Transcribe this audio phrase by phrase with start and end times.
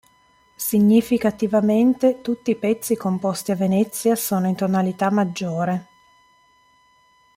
[0.57, 5.87] Significativamente, tutti i pezzi composti a Venezia sono in tonalità maggiore.